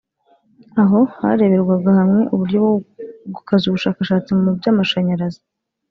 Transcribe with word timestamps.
aho 0.81 0.99
hareberwaga 1.17 1.89
hamwe 1.99 2.21
uburyo 2.33 2.57
bwo 2.65 2.73
gukaza 3.35 3.63
ubushakashatsi 3.67 4.29
mu 4.41 4.51
by’amashanyarazi 4.57 5.41